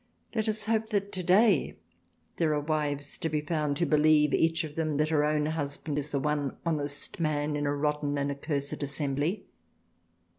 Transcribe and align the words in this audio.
Let 0.33 0.49
us 0.49 0.65
hope 0.65 0.89
that 0.89 1.11
today 1.11 1.75
there 2.37 2.55
are 2.55 2.59
wives 2.61 3.19
to 3.19 3.29
be 3.29 3.41
found 3.41 3.77
who 3.77 3.85
believe, 3.85 4.33
each 4.33 4.63
of 4.63 4.73
them, 4.73 4.95
that 4.95 5.09
her 5.09 5.23
own 5.23 5.45
husband 5.45 5.99
is 5.99 6.09
the 6.09 6.19
one 6.19 6.57
honest 6.65 7.19
man 7.19 7.55
in 7.55 7.67
a 7.67 7.75
rotten 7.75 8.17
and 8.17 8.31
accursed 8.31 8.81
Assembly. 8.81 9.45